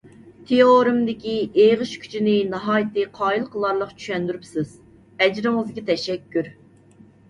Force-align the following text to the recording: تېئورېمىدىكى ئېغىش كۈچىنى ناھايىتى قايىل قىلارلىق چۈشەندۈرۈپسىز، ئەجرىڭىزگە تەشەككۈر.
تېئورېمىدىكى 0.51 1.33
ئېغىش 1.65 1.91
كۈچىنى 2.07 2.33
ناھايىتى 2.55 3.05
قايىل 3.21 3.47
قىلارلىق 3.55 3.95
چۈشەندۈرۈپسىز، 4.03 4.77
ئەجرىڭىزگە 5.23 5.91
تەشەككۈر. 5.97 6.57